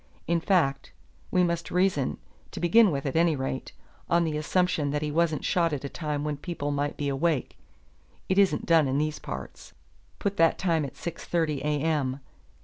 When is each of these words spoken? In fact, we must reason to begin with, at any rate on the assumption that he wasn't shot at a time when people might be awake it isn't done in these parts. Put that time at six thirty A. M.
In 0.25 0.39
fact, 0.39 0.93
we 1.29 1.43
must 1.43 1.69
reason 1.69 2.17
to 2.49 2.59
begin 2.59 2.89
with, 2.89 3.05
at 3.05 3.15
any 3.15 3.35
rate 3.35 3.71
on 4.09 4.23
the 4.23 4.35
assumption 4.35 4.89
that 4.89 5.03
he 5.03 5.11
wasn't 5.11 5.45
shot 5.45 5.73
at 5.73 5.83
a 5.83 5.89
time 5.89 6.23
when 6.23 6.37
people 6.37 6.71
might 6.71 6.97
be 6.97 7.07
awake 7.07 7.55
it 8.27 8.39
isn't 8.39 8.65
done 8.65 8.87
in 8.87 8.97
these 8.97 9.19
parts. 9.19 9.73
Put 10.17 10.37
that 10.37 10.57
time 10.57 10.85
at 10.85 10.97
six 10.97 11.25
thirty 11.25 11.61
A. 11.61 11.77
M. 11.83 12.19